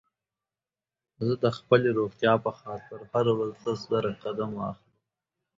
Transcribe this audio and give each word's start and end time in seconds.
زه 1.25 1.33
د 1.43 1.45
خپلې 1.57 1.89
روغتيا 1.99 2.33
په 2.45 2.51
خاطر 2.59 2.99
هره 3.11 3.33
ورځ 3.39 3.55
لس 3.65 3.79
زره 3.91 4.11
قدمه 4.23 4.59
اخلم 4.71 5.01